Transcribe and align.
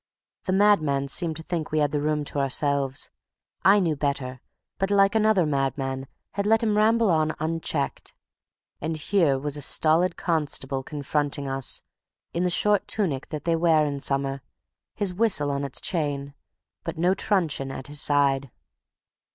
The 0.45 0.51
madman 0.51 1.09
seemed 1.09 1.37
to 1.37 1.43
think 1.43 1.69
we 1.69 1.77
had 1.77 1.91
the 1.91 2.01
room 2.01 2.23
to 2.25 2.39
ourselves. 2.39 3.11
I 3.61 3.79
knew 3.79 3.95
better, 3.95 4.41
but, 4.79 4.89
like 4.89 5.13
another 5.13 5.45
madman, 5.45 6.07
had 6.31 6.47
let 6.47 6.63
him 6.63 6.75
ramble 6.75 7.11
on 7.11 7.35
unchecked. 7.39 8.15
And 8.81 8.97
here 8.97 9.37
was 9.37 9.57
a 9.57 9.61
stolid 9.61 10.15
constable 10.17 10.81
confronting 10.81 11.47
us, 11.47 11.83
in 12.33 12.43
the 12.43 12.49
short 12.49 12.87
tunic 12.87 13.27
that 13.27 13.43
they 13.43 13.55
wear 13.55 13.85
in 13.85 13.99
summer, 13.99 14.41
his 14.95 15.13
whistle 15.13 15.51
on 15.51 15.63
its 15.63 15.79
chain, 15.79 16.33
but 16.83 16.97
no 16.97 17.13
truncheon 17.13 17.69
at 17.69 17.85
his 17.85 18.01
side. 18.01 18.49